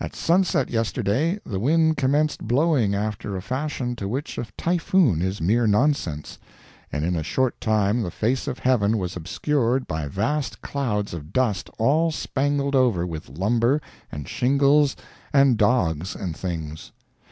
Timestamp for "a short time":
7.14-8.02